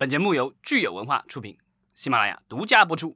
[0.00, 1.58] 本节目由聚友文化出品，
[1.94, 3.14] 喜马拉雅独家播出。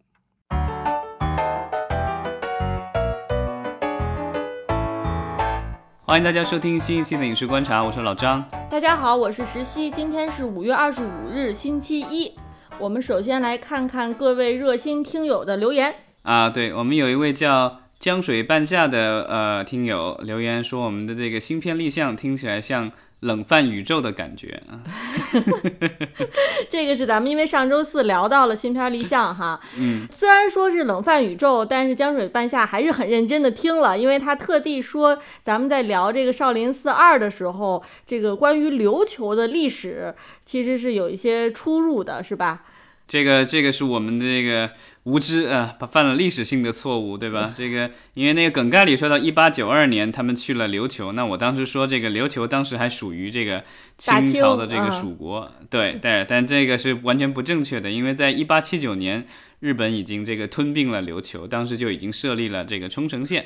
[6.02, 8.44] 欢迎大家收听新一期的影视观察，我是老张。
[8.70, 9.90] 大家好，我是石溪。
[9.90, 12.36] 今天是五月二十五日，星期一。
[12.78, 16.50] 我们首先来看看各位热心听友的留言啊。
[16.50, 22.92] 对，我们有一位叫江水半夏的呃听友留言说，我们的这个新片立项听起来像。
[23.24, 24.62] 冷饭宇宙的感觉。
[24.68, 24.84] 啊，
[26.68, 42.62] 这个是咱们因为上周四聊到了新片立项哈，嗯，虽然说是冷饭宇宙，但是江水半夏还是很认真的听了，因为他特地说咱们在聊这个少林寺二的时候，这个关于琉球的历史其实是有一些出入的，是吧？
[43.06, 44.70] 这个这个是我们的这个
[45.02, 47.52] 无知啊，犯了历史性的错误，对吧？
[47.54, 53.62] 这个因为那个梗概里说到一八九二年他们去了琉球，那我当时说这个琉球当时还属于这个
[53.98, 59.26] 清朝的这个属国，对对，但这个是完全不正确的，因为在一八七九年
[59.60, 63.44] 日本已经这个吞并了琉球，当时就已经设立了这个冲绳县，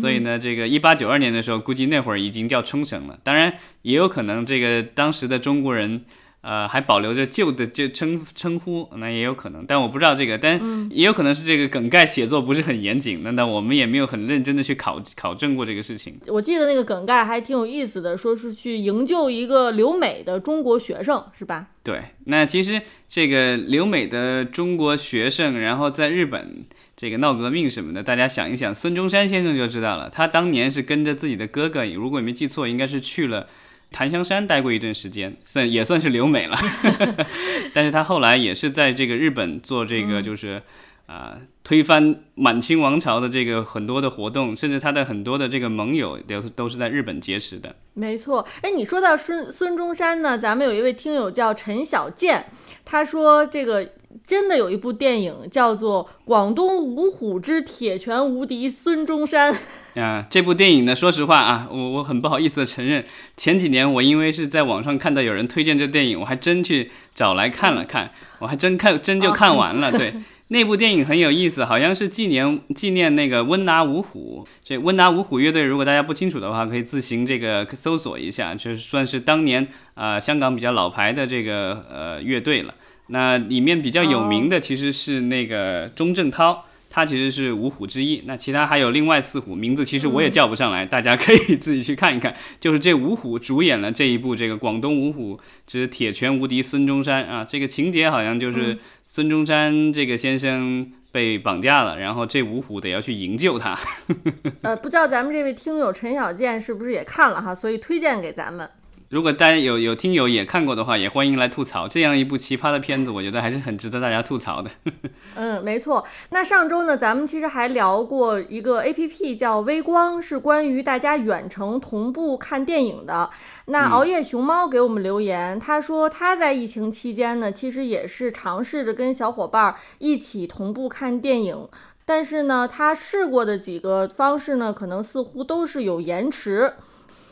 [0.00, 3.18] 所以呢，这个一八九二年的时候，估计那会儿已经叫冲绳了。
[3.24, 6.04] 当然也有可能这个当时的中国人。
[6.42, 10.58] 呃，还保留着旧的就称称呼，那也有可能，但我不知道这个，但
[10.90, 16.18] 也有可能是这个梗概写作不是很严谨，那那我们也没有很认真的去考考证过这个事情。
[16.28, 21.66] 我记得那个梗概还挺有意思的，说是去营救一个留美的中国学生，是吧？
[21.82, 26.64] 对，那其实这个留美的中国学生，然后在日本
[26.96, 33.46] 这个闹革命什么的，大家想一想，孙中山先生就知道了，他当年是跟着自己的哥哥，如果没记错，应该是去了。
[33.90, 36.56] 檀香山待过一段时间，算也算是留美了，
[37.74, 40.62] 但是他后来也是在这个日本做这个，就是
[41.06, 47.74] 啊推翻满清王朝的这个很多的活动，甚至他的很多的这个盟友都都是在日本结识的。
[47.94, 52.46] 没错，哎，你说到孙孙中山呢，咱们有一位听友叫陈小健，
[52.84, 53.92] 他说这个。
[54.24, 59.54] 真的有一部电影叫做《广东五虎之铁拳无敌孙中山》
[60.00, 63.04] 啊，这部电影呢，说实话啊，我我很不好意思的承认，
[63.36, 69.92] 前几年我因为是在网上看到有人推荐这电影，我还真去找来看了看， 我还真看真就看完了。
[69.92, 70.12] 对，
[70.48, 74.44] 那部电影很有意思，好像是纪念纪念那个温拿五虎。
[74.64, 82.74] 这温拿五虎乐队，如果大家不清楚的话，可以自行这个搜索一下，就是算是当年啊香港比较老牌的这个呃乐队了。
[83.10, 88.22] 那里面比较有名的其实是那个钟镇涛，他其实是五虎之一。
[88.24, 92.34] 那其他还有另外四虎，名字其实我也叫不上来，大家可以自己去看一看。
[92.58, 103.76] 就是这五虎主演了这一部这个《广东五虎之铁拳无敌孙中山》啊，这个情节好像就是孙中山这个先生被绑架了，然后这五虎得要去营救他。
[104.62, 108.68] 呃，不知道咱们这位听友陈小健是不是也看了哈，所以推荐给咱们。
[109.10, 111.88] 如果大家有有听友也看过的话，也欢迎来吐槽。
[111.88, 114.70] 这样一部奇葩的片子，我觉得还是很值得大家吐槽的。
[115.34, 116.06] 嗯，没错。
[116.28, 123.28] 那上周呢，咱们其实还聊过一个 A P P 叫微光，是关于大家远程同步看电影的。
[123.64, 131.68] 那熬夜熊猫给我们留言，他说他在疫情期间呢，其实也是尝试着跟小伙伴一起同步看电影，
[132.04, 136.74] 但是呢，他试过的几个方式呢，可能似乎都是有延迟。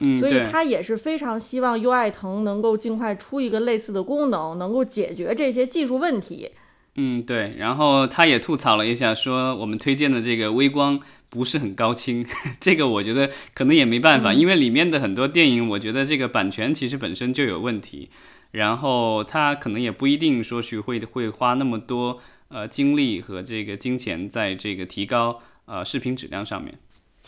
[0.00, 6.50] 嗯，所以他也是非常希望优爱腾能够尽快出一个类似的功能，能够解决这些技术问题。
[6.94, 7.54] 嗯，对。
[7.58, 10.98] 然后他也吐槽了一下，说我们推荐的这个微光
[11.28, 12.26] 不是很高清。
[12.58, 18.10] 这个我觉得可能也没办法，因为里面的很多电影，我觉得这个版权其实本身就有问题。
[18.52, 26.74] 然后他可能也不一定说去会会花那么多呃精力和这个金钱在这个提高呃视频质量上面。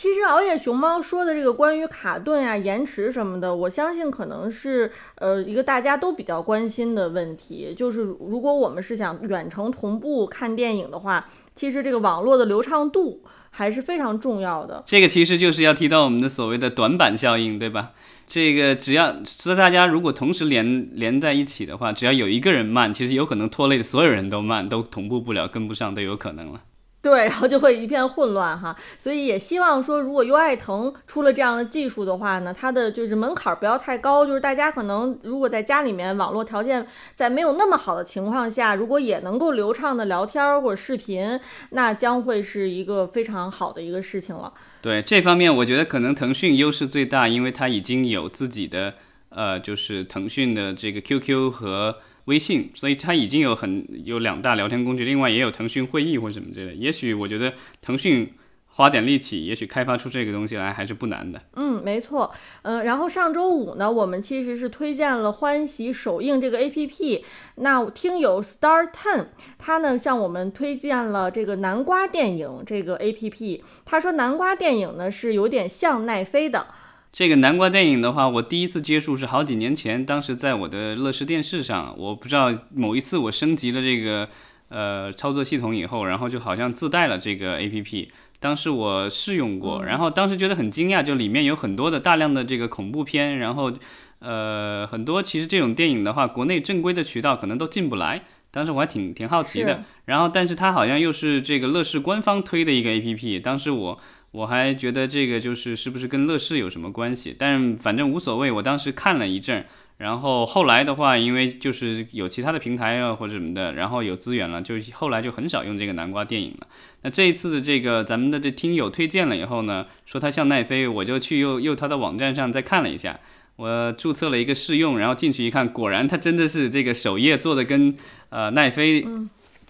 [0.01, 7.75] 其实熬夜熊猫说的这个关于卡顿呀、延迟什么的，我相信可能是呃一个大家都比较关心的问题。
[7.77, 14.83] 就是如果我们是想远程同步看电影的话，其实这个网络的流畅度还是非常重要的。
[14.87, 17.91] 这个其实就是要提到我们的所谓的短板效应，对吧？
[18.27, 26.63] 这个只要是大家如果同时连连在一起的话，只要有一个人慢，其实有可能拖累所有人都慢，都同步不了、跟不上都有可能了。
[27.03, 44.53] 对，然后就会一片混乱哈，所以也希望说，如果优爱腾出了这样的技术的话呢，它的就是门槛不要太高，就是大家可能如果在家里面网络条件在没有那么好的情况下，如果也能够流畅的聊天或者视频，那将会是一个非常好的一个事情了。
[44.83, 48.93] 对这方面，我觉得可能腾讯优势最大，因为它已经有自己的
[49.31, 51.97] 呃，就是腾讯的这个 QQ 和。
[52.27, 56.75] 微信，所以它已经有很有两大聊天工具，另外也有腾讯会议或者什么之类的。
[56.75, 58.33] 也许我觉得腾讯。
[58.73, 61.43] 花点力气，也许开发出这个东西来还是不难的。
[61.55, 62.33] 嗯，没错。
[62.63, 67.25] 呃，然后上周五呢，我们其实是推荐了欢喜首映这个 A P P。
[67.57, 69.27] 那听友 Star Ten
[69.59, 73.65] 他呢向我们推荐了这个南瓜电影这个 A P P。
[73.85, 76.69] 他说南瓜电影呢是有点像奈飞的。
[77.13, 84.29] 这个南瓜电影的话，我第一次接触是好几年前，当时在我的乐视电视上，我不知道某一次我升级了这个
[84.69, 88.09] 呃操作系统以后，然后就好像自带了这个 A P P。
[88.39, 93.73] 当时我试用过，然后当时觉得很惊讶，就里面有很多的大量的这个恐怖片，然后
[94.21, 98.23] 呃很多其实这种电影的话，国内正规的渠道可能都进不来。
[98.53, 104.01] 当时我还挺挺好奇的，然后但是它好像又是这个乐视官方推的一个 A P P，当时我。
[104.33, 108.51] 我还觉得这个就是是不是跟乐视有什么关系，但反正无所谓。
[108.51, 109.65] 我当时看了一阵，
[109.99, 116.67] 然后后来的话，因为就是有其他的平台啊或者什么的，然后有资源了，就后来就很少用这个南瓜电影了。
[117.03, 123.19] 那这一次的这个咱们的这听友推荐了以后呢，说它像奈飞，我就去又又它的网站上再看了一下，
[123.57, 127.97] 我注册了一个试用，然后进去一看，果然它真的是这个首页做的跟
[128.29, 129.05] 呃奈飞。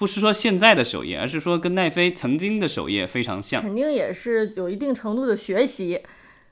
[0.01, 6.01] 不是说现在的首页，而是说跟奈飞曾经的首页非常像，肯定也是有一定程度的学习。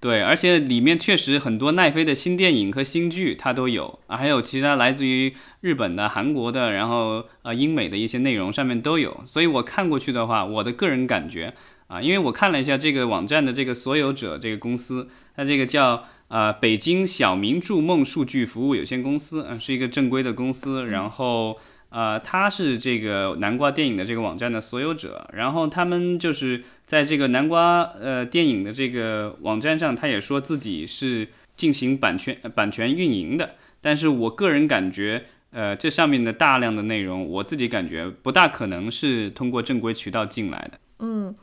[0.01, 9.23] 对，而且里面确实很多奈飞的新电影和新剧它都有啊，还有其他来自于日本的、韩国的，然后呃英美的一些内容上面都有。
[9.25, 11.55] 所以我看过去的话，我的个人感觉
[11.87, 21.59] 啊，因为我看了一下这个网站的这个所有者这个公司，它这个叫呃北京小明筑梦数据服务有限公司，嗯，是一个正规的公司，然后。
[21.91, 40.79] 呃，他是这个南瓜电影的这个网站的所有者，然后他们就是在这个南瓜呃电影的这个网站上，他也说自己是进行版权版权运营的，但是我个人感觉，呃，这上面的大量的内容，我自己感觉不大可能是通过正规渠道进来的。
[40.99, 41.35] 嗯。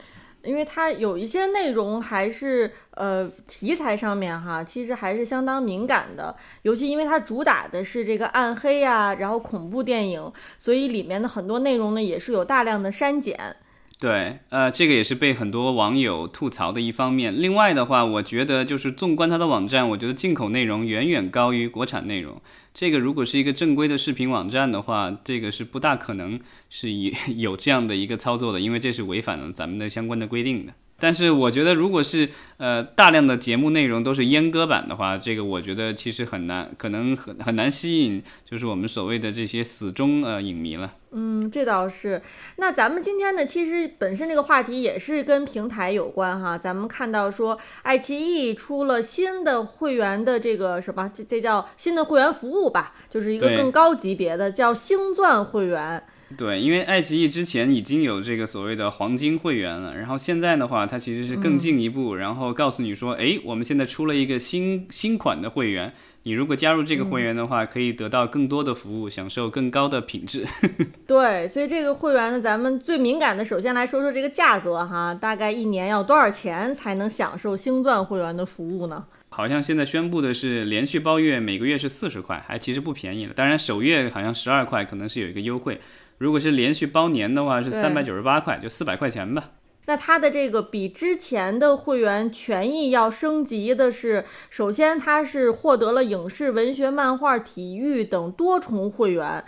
[0.45, 13.55] 因为它有一些内容还是呃题材上面哈，其实还是相当敏感的，尤其因为它主打的是这个暗黑呀，然后恐怖电影，所以里面的很多内容呢也是有大量的删减。
[13.97, 17.33] 对，呃，这个也是被很多网友吐槽的一方面。
[17.41, 22.41] 另外的话，我觉得就是纵观它的网站，我觉得进口内容远远高于国产内容。
[22.75, 26.37] 这个如果是一个正规的视频网站的话，这个是不大可能
[26.69, 30.73] 是有 有这样的一个操作的，因为这是违反了咱们的相关的规定的。
[31.05, 40.93] 但是我觉得，如果是呃大量的节目内容都是阉割版的话，这个我觉得其实很难，可能很很难吸引，就是我们所谓的这些死忠呃影迷了。
[41.11, 42.23] 嗯，这倒是。
[42.55, 46.57] 那咱们今天呢，其实本身这个话题也是跟平台有关哈。
[46.57, 56.03] 咱们看到说，爱奇艺出了新的会员的这个什么，这这叫新的会员服务吧，就是一个更高级别的，叫星钻会员。
[56.35, 65.93] 对，因为爱奇艺之前已经有这个所谓的黄金会员了，然后现在的话，它其实是更进一步，然后告诉你说，哎，我们现在出了一个新新款的会员，
[66.23, 70.45] 你如果加入这个会员的话，可以得到更多的服务，享受更高的品质。
[71.05, 79.05] 对，所以这个会员呢，咱们最敏感的，首先来说说这个价格哈，大概一年要多少钱才能享受星钻会员的服务呢？
[79.29, 83.33] 好像现在宣布的是连续包月，每个月是四十块，还其实不便宜了。
[83.35, 85.79] 当然首月好像十二块，可能是有一个优惠。
[86.17, 89.51] 如果是连续包年的话，是三百九十八块，就四百块钱吧。
[89.87, 99.43] 那它的这个比之前的会员权益要升级的是，首先它是获得了影视、文学、漫画、体育等多重会员，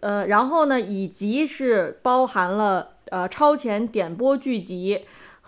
[0.00, 5.00] 呃，然后呢，以及是包含了呃超前点播剧集。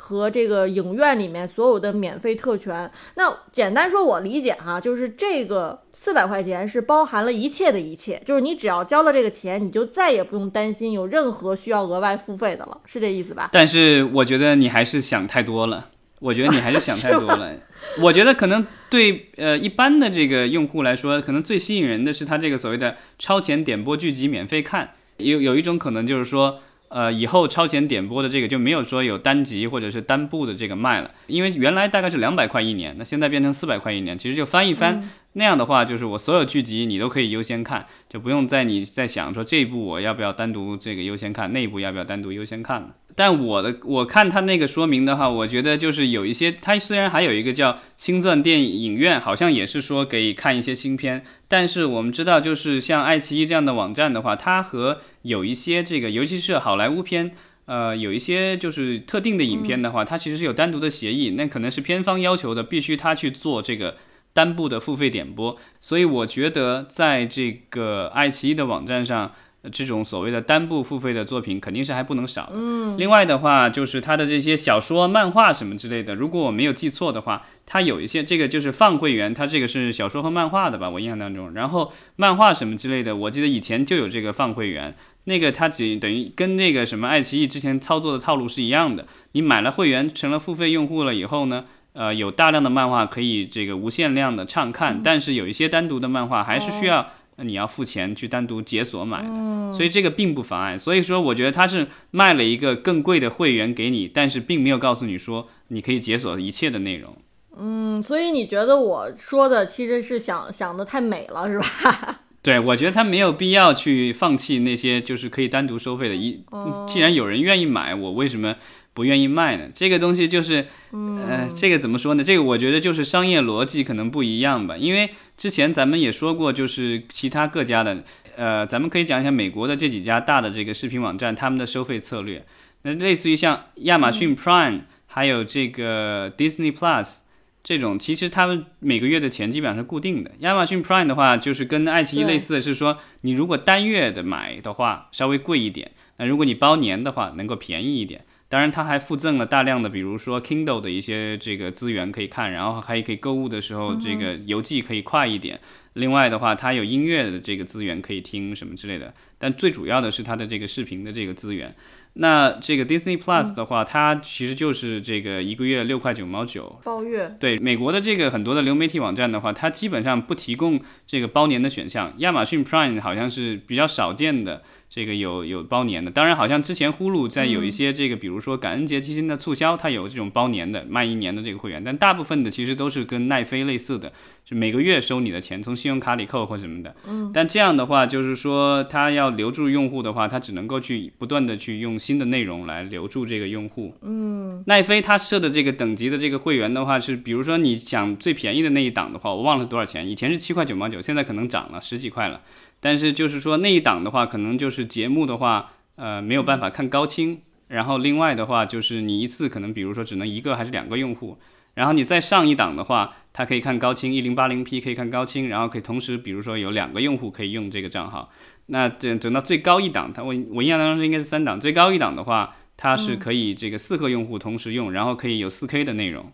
[0.04, 13.50] 和这个影院里面所有的免费特权，那简单说，我理解哈，就是这个四百块钱是包含了一切的一切，就是你只要交了这个钱，你就再也不用担心有任何需要额外付费的了，是这意思吧？
[13.52, 17.54] 但是我觉得你还是想太多了，我觉得你还是想太多了。
[18.02, 26.58] 我觉得可能对呃一般的这个用户来说，可能最吸引人的是它这个所谓的超前点播剧集免费看，有有一种可能就是说。
[26.92, 35.02] 呃，以后超前点播的这个就没有说有单集或者是单部的这个卖了，因为原来大概是两百块一年，那现在变成四百块一年，其实就翻一翻，
[35.34, 42.94] 那样的话就是我所有剧集你都可以优先看，就不用在你在想说这一部我要不要单独这个优先看，那一部要不要单独优先看了。
[43.14, 57.32] 但我的我看他那个说明的话，我觉得就是有一些，他虽然还有一个叫星钻电影院，好像也是说给看一些新片，但是我们知道，就是像爱奇艺这样的网站的话，它和有一些这个，尤其是好莱坞片，
[57.66, 63.96] 呃，有一些就是特定的影片的话，它其实是有单独的协议，那可能是片方要求的，必须他去做这个
[64.32, 69.32] 单部的付费点播，所以我觉得在这个爱奇艺的网站上。
[69.70, 72.54] 这种所谓的单部付费的作品肯定是还不能少的。
[72.54, 80.90] 嗯，另外的话就是它的这些小说、漫画什么之类的，如果我没有记错的话，它有一些这个就是放会员，它这个是小说和漫画的吧？
[80.90, 84.96] 我印象当中，然后漫画什么之类的，我记得以前就有这个放会员，
[85.26, 91.66] 那个它只等于跟那个什么爱奇艺之前操作的套路是一样的，你买了会员成了付费用户了以后呢？
[91.94, 97.06] 呃，有大量的漫画可以这个无限量的畅看，但是有一些单独的漫画还是需要
[97.36, 100.78] 你要付钱去单独解锁买的，所以这个并不妨碍。
[100.78, 107.14] 所以说，我觉得他是卖了一个更贵的会员给你，但是并没有告诉你说你可以解锁一切的内容。
[107.58, 112.18] 嗯，所以你觉得我说的其实是想 想的太美了，是吧？
[112.42, 116.16] 对，我觉得他没有必要去放弃那些就是可以单独收费的。
[116.16, 116.42] 一，
[116.88, 118.56] 既然有人愿意买，我为什么？
[118.94, 119.70] 不愿意卖呢？
[119.74, 122.22] 这个东西就是，呃，这个怎么说呢？
[122.22, 124.76] 这个我觉得就是商业逻辑可能不一样吧。
[124.76, 128.04] 因为之前咱们也说过，就是其他各家的，
[128.36, 132.44] 呃，咱们可以讲一下美国的这几家大的这个视频网站他们的收费策略。
[132.82, 137.18] 那类似于像亚马逊 Prime，还有这个 Disney Plus
[137.62, 140.32] 这种，其实他们每个月的钱基本上是固定的。
[140.40, 148.24] 亚马逊 Prime 的话，就是跟爱奇艺类似的是说，你如果单月的买的话，稍微贵一点；那如果你包年的话，能够便宜一点。
[148.52, 155.58] 当然，它还附赠了大量的，比如说 Kindle 的一些这个资源可以看，然后还可以购物的时候，这个邮寄可以快一点。
[155.94, 159.14] 另外的话，它有音乐的这个资源可以听什么之类的。
[159.38, 161.74] 但最主要的是它的这个视频的这个资源。
[162.14, 167.36] 那这个 Disney Plus 的话，它其实就是这个一个月六块九毛九包月。
[167.40, 172.12] 对美国的这个很多的流媒体网站的话，它基本上不提供这个包年的选项。
[172.18, 174.62] 亚马逊 Prime 好像是比较少见的。
[174.94, 184.12] 这个有有包年的，当然好像之前呼噜在有一些这个，比如说感恩节期间的促销，它有这种包年的卖一年的这个会员，但大部分的其实都是跟奈飞类似的，
[184.44, 186.94] 就每个月收你的钱，从信用卡里扣或什么的。
[187.08, 187.30] 嗯。
[187.32, 193.94] 但这样的话，就是说它要留住用户的话，它只能够去不断的去用新的内容来留住这个用户。
[194.02, 194.62] 嗯。
[194.66, 202.40] 奈飞它设的这个等级的这个会员的话，是比如说你想最便宜的那一档的话，我忘了多少钱，以前是七块九毛九，现在可能涨了十几块了。
[202.80, 207.40] 但是就是说那一档的话，可能就是节目的话，呃，没有办法看高清。
[207.68, 211.38] 然后另外的话，就是你一次可能比如说只能一个还是两个用户。
[211.74, 218.30] 然后你再上一档的话，它可以看高清，一零八零 P 可以看高清，然后可以同时比如说有两个用户可以用这个账号。
[218.66, 226.32] 那等等到最高一档，它我我印象当中应该是三档，最高一档的话，它是可以这个四个用户同时用，然后可以有四 K 的内容。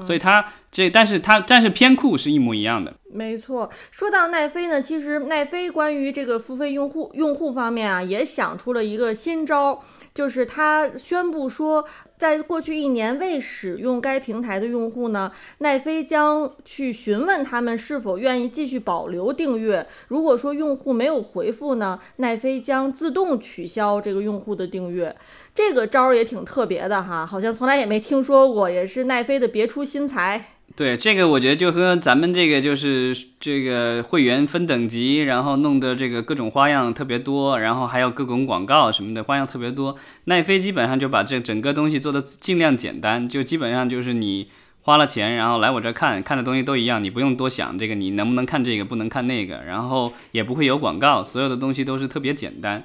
[0.00, 2.94] 所以它这，但是它但是偏酷是一模一样的。
[3.12, 9.84] 没错，说到奈飞呢，其实奈飞关于这个付费用户用户方面啊，也想出了一个新招，
[10.16, 11.84] 就是他宣布说，
[12.16, 19.86] 在过去一年未使用该平台的用户呢，奈飞将去询问他们是否愿意继续保留订阅。
[20.08, 25.14] 如果说用户没有回复呢，奈飞将自动取消这个用户的订阅。
[25.54, 30.55] 这个招儿也挺特别的哈，好像从来也没听说过，也是奈飞的别出心裁。
[30.74, 39.96] 对这个，我觉得就和咱们这个就是这个会员分等级，然后弄的这个各种花样特别多，然后还有各种广告什么的花样特别多。
[40.24, 44.48] 奈飞基本上就把这整个东西做的尽量简单，就基本上就是你
[44.82, 52.84] 花了钱，然后来我这看看的东西都一样，你不用多想这个你能不能看这个，不能看那个，然后也不会有广告，所有的东西都是特别简单。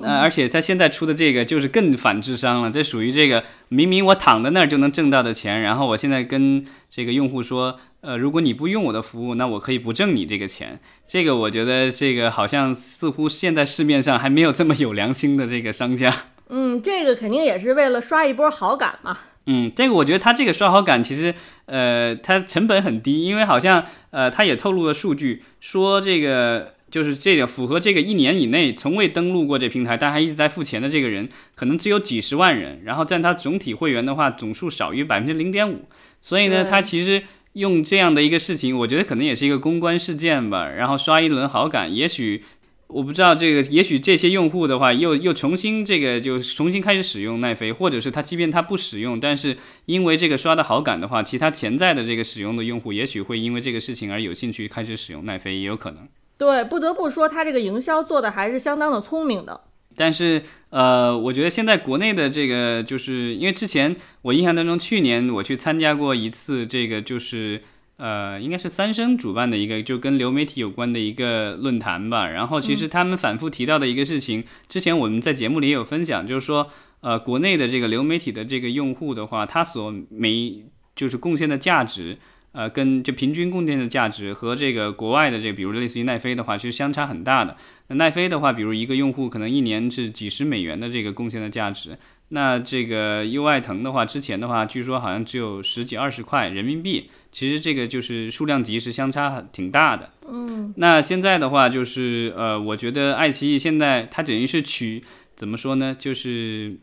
[0.00, 10.78] 呃，而且他现在出的这个就是更反智商了，这属于这个明明我躺在那儿就能挣到的钱，然后我现在跟这个用户说，呃，如果你不用我的服务，那我可以不挣你这个钱。
[11.08, 16.14] 这个我觉得这个好像似乎现在市面上还没有这么有良心的这个商家。
[16.50, 19.18] 嗯，这个肯定也是为了刷一波好感嘛。
[19.46, 21.34] 嗯，这个我觉得他这个刷好感其实，
[21.66, 26.74] 呃，他成本很低，因为好像呃，他也透露了数据，说这个。
[26.90, 32.82] 就是这个符合这个一年以内从未登录过这平台，但还一直在付钱的这个人，可能只有几十万人。
[32.84, 35.86] 然后占他总体会员的话，总数少于百分之零点五。
[36.20, 40.68] 所以呢，他其实用这样的一个事情，我觉得可能也是一个公关事件吧。
[40.68, 42.42] 然后刷一轮好感，也许
[42.88, 49.56] 我不知道这个，也许这些用户的话，又又重新这个就重新开始使用奈飞，或者是他即便他不使用，但是
[49.86, 56.08] 因为这个刷的好感的话，其他潜在的这个使用的用户，也许会因为这个事情而有兴趣开始使用奈飞，也有可能。
[56.40, 59.60] 对，不得不说，他这个营销做的还是相当的聪明的。
[59.94, 67.60] 但是，呃，我觉得现在国内的这个，就是因为之前我印象当中，去年我去参加过一次这个，就是
[67.98, 72.26] 呃，应该是三生主办的一个，就跟流媒体有关的一个论坛吧。
[72.26, 76.70] 然后，其实他们反复提到的一个事情，之前我们在节目里也有分享，就是说，
[77.02, 80.64] 呃，国内的这个流媒体的这个用户的话，他所每
[80.96, 82.16] 就是贡献的价值。
[82.52, 87.56] 呃，跟就平均供电的价值和这个国外的这，比如类似于奈飞的话，其实相差很大的。
[87.86, 91.96] 那奈飞的话，比如一个用户可能一年是几十美元的这个贡献的价值，
[92.30, 100.10] 那这个优爱腾的话，之前的话据说好像只有十几二十块人民币，其实这个就是数量级是相差挺大的。
[100.28, 105.04] 嗯，那现在的话就是呃，我觉得爱奇艺现在它等于是取
[105.36, 106.78] 怎么说呢，就是。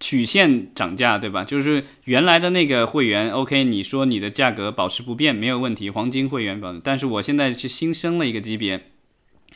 [0.00, 1.44] 曲线涨价，对吧？
[1.44, 6.72] 就是原来的那个会员，OK，你说你的价格保持不变没有问题，黄金会员保。
[6.82, 8.86] 但是我现在是新升了一个级别，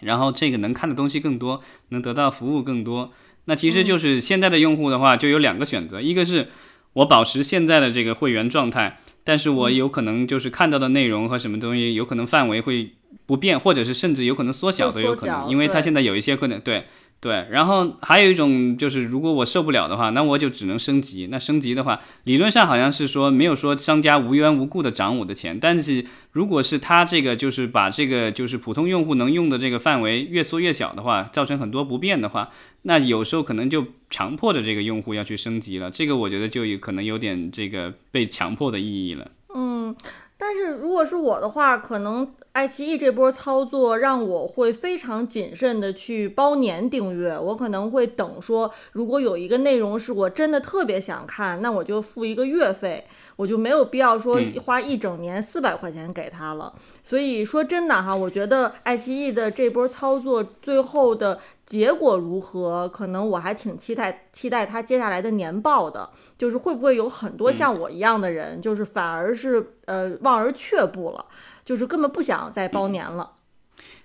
[0.03, 3.13] 然后这个能看的东西更多，能得到服务更多。
[3.47, 6.49] 那其实就是现在的用户的话，就有两个选择，一个是
[6.93, 12.93] 我保持现在的这个会员状态，但是我有可能就是看到的内容和什么东西有可能范围会
[13.25, 16.85] 不变，或者是甚至有可能缩小都有可能，因为它现在有一些可能对。
[17.21, 21.29] 对，然后还有一种就是，如果我受不了的话，那我就只能升级。
[21.31, 32.51] 那升级的话，理论上好像是说没有说商家无缘无故的涨我的钱，但是如果是他这个就是把这个就是普通用户能用的这个范围越缩越小的话，造成很多不便的话，
[32.83, 35.91] 那有时候可能就强迫着这个用户要去升级了。
[35.91, 39.31] 这个我觉得就有可能有点这个被强迫的意义了。
[39.55, 39.97] 嗯。
[40.37, 47.39] 但是如果是我的话，可能爱奇艺这波操作让我会非常谨慎的去包年订阅。
[47.39, 53.07] 我可能会等说，如果有一个内容是我真的特别想看，那我就付一个月费。
[53.37, 56.73] 我就没有必要说花一整年四百块钱给他了，
[57.03, 71.27] 所以说真的哈，我觉得爱奇艺的这波操作最后的结果如何，可能我还挺期待期待他接下来的年报的，就是会不会有很多像我一样的人，就是反而是呃望而却步了，
[71.65, 73.33] 就是根本不想再包年了。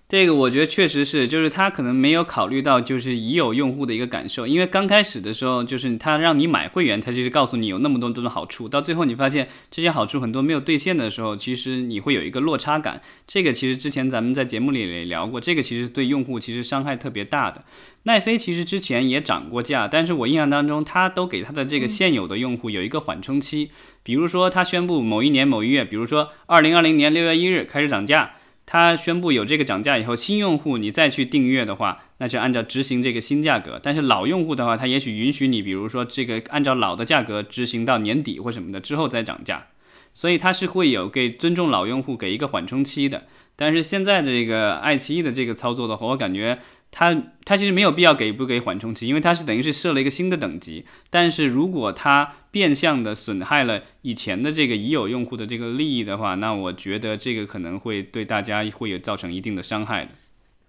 [0.10, 13.00] 这个我觉得确实是，就是他可能没有考虑到就是已有用户的一个感受，因为刚开始的时候，就是他让你买会员，他就是告诉你有那么多多的好处，到最后你发现这些好处很多没有兑现的时候，其实你会有一个落差感。
[13.28, 17.64] 这个其实之前咱们在节目里也聊过，这个其实对用户其实伤害特别大的。
[18.04, 23.70] 奈飞其实之前也涨过价，但是我印象当中，他都给他的这个现有的用户有一个缓冲期，
[24.02, 28.32] 比如说他宣布某一年某一月，比如说二零二零年六月一日开始涨价。
[28.72, 33.80] 他宣布有这个涨价以后，新用户你再去订阅的话，那就按照执行这个新价格。
[33.82, 39.66] 但是老用户的话，他也许允许你，比如说这个按照老的价格执行到年底或什么的之后再涨价。
[40.14, 43.24] 所以他是会有给尊重老用户给一个缓冲期的。
[43.56, 46.60] 但是现在这个爱奇艺的这个操作的话，我感觉。
[46.92, 50.86] 它它其实没有必要给不给缓冲期，因为它是等于是设了一个新的等级。
[51.10, 60.12] 但是如果它变相的损害了以前的这个已有用户的这个利益的话，那我觉得这个可能会对大家会有造成一定的伤害的。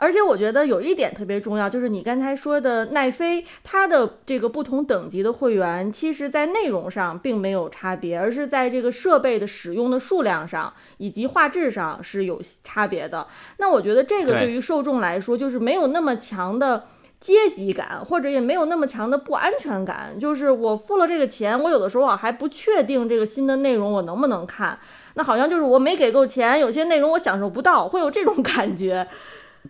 [0.00, 13.26] 而且我觉得有一点特别重要，就是你刚才说的奈飞，它的这个不同等级的会员，其实在内容上并没有差别，而是在这个设备的使用的数量上以及画质上是有差别的。
[13.58, 16.86] 那我觉得这个对于受众来说，就是没有那么强的
[17.20, 20.18] 阶级感，或者也没有那么强的不安全感。
[20.18, 24.78] 就是我付了这个钱，我有的时候啊还不确定这个新的内容我能不能看，
[25.12, 29.06] 那好像就是我没给够钱，有些内容我享受不到，会有这种感觉。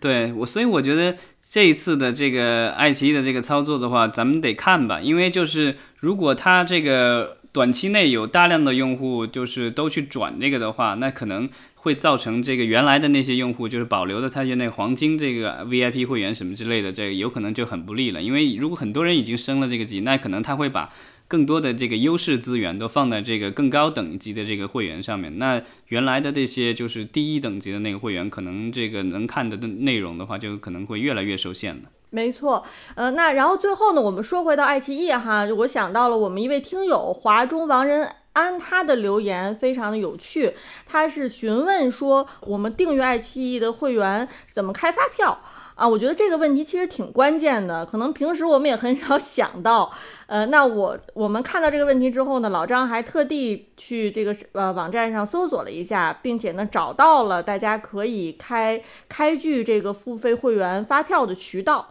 [0.01, 18.21] 对我，所以我觉得这一次的这个爱奇艺的这个操作的话，咱们得看吧，因为就是如果它这个短期内有大量的用户就是都去转这个的话，那可能会造成这个原来的那些用户就是保留的他就那黄金这个 VIP 会员什么之类的，这个有可能就很不利了。
[18.21, 20.89] 因为如果很多人已经升了这个级，那可能他会把。
[21.31, 31.83] 更多的这个优势资源都放在这个更高等级的这个会员上面，那原来的这些就是低一等级的那个会员，可能这个能看的的内容的话，就可能会越来越受限了。
[32.09, 32.65] 没错，
[32.95, 40.51] 呃，那然后最后呢，我们说回到爱奇艺哈，我想到了我们一位听友华中王仁安，他的留言非常的有趣，
[40.85, 45.39] 他是询问说我们订阅爱奇艺的会员怎么开发票。
[45.81, 49.91] 啊，我觉得这个问题其实挺关键的，可能平时我们也很少想到。
[50.27, 61.87] 呃，那我我们看到这个问题之后呢，老张还特地去这个呃网站上搜索了一下，并且呢找到了大家可以开开具这个付费会员发票的渠道。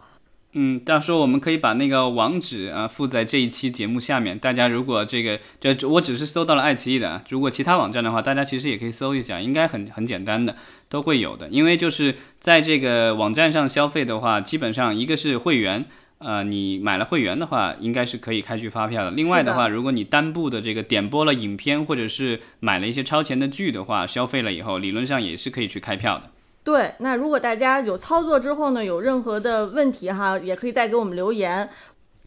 [0.53, 4.37] 嗯，到时候我们可以把那个网址啊附在这一期节目下面。
[4.37, 10.57] 大家如果这个，这我只是搜到了爱奇艺的，如果其他网站的话，大家其实也可以搜一下，应该很很简单的，
[10.89, 11.47] 都会有的。
[11.47, 15.85] 因为就是在这个网站上消费的话，基本上一个是会员，
[16.17, 19.11] 呃，你买了会员的话，应该是可以开具发票的。
[19.11, 26.29] 另外的话，如果你单部的这个点播了影片，或者是买了一些超前的剧的话，消费了以后，理论上也是可以去开票的。
[26.63, 31.67] 对，那如果大家有操作之后呢，有任何的问题哈，也可以再给我们留言。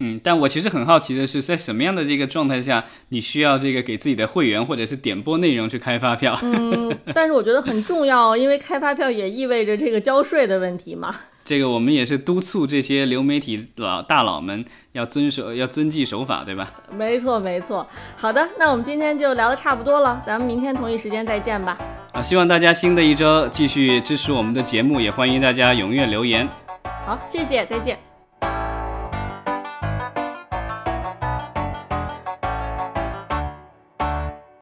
[0.01, 6.37] 嗯，但我其实很好奇的是，在什么样的这个状态下，你需要这个给自己的会员或者是点播内容去开发票？
[6.43, 11.15] 嗯，但是我觉得很重要，因为开发票也意味着这个交税的问题嘛。
[11.45, 16.73] 这个我们也是督促这些流媒体老大佬们要遵守、要遵纪守法，对吧？
[16.91, 17.87] 没错，没错。
[18.17, 21.77] 好的，那我们今天就聊得差不多了，咱们明天同一时间再见吧。
[22.13, 26.49] 啊，希望大家新的一周继续支持我们的节目，也欢迎大家踊跃留言。
[27.05, 28.04] 好，谢谢，再见。